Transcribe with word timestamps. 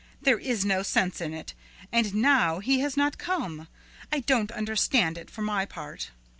There 0.19 0.39
is 0.39 0.65
no 0.65 0.81
sense 0.81 1.21
in 1.21 1.31
it, 1.31 1.53
and 1.91 2.15
now 2.15 2.57
he 2.57 2.79
has 2.79 2.97
not 2.97 3.19
come. 3.19 3.67
I 4.11 4.21
don't 4.21 4.49
understand 4.51 5.15
it, 5.15 5.29
for 5.29 5.43
my 5.43 5.63
part." 5.63 6.09